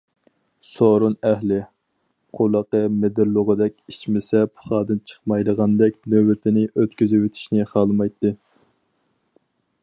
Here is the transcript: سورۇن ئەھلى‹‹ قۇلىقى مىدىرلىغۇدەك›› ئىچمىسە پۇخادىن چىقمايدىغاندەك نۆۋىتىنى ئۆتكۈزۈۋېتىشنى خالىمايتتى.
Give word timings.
سورۇن 0.67 1.15
ئەھلى‹‹ 1.31 1.57
قۇلىقى 2.39 2.81
مىدىرلىغۇدەك›› 3.03 3.75
ئىچمىسە 3.93 4.41
پۇخادىن 4.55 5.03
چىقمايدىغاندەك 5.13 6.01
نۆۋىتىنى 6.15 6.65
ئۆتكۈزۈۋېتىشنى 6.73 7.69
خالىمايتتى. 7.75 8.35